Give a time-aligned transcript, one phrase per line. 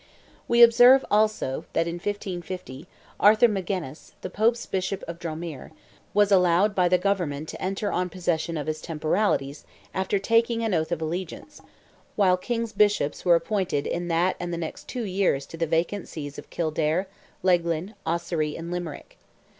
[0.47, 2.87] We observe, also, that in 1550,
[3.19, 5.73] Arthur Magennis, the Pope's Bishop of Dromore,
[6.15, 10.73] was allowed by the government to enter on possession of his temporalities after taking an
[10.73, 11.61] oath of allegiance,
[12.15, 16.07] while King's Bishops were appointed in that and the next two years to the vacant
[16.07, 17.05] Sees of Kildare,
[17.43, 19.19] Leighlin, Ossory, and Limerick.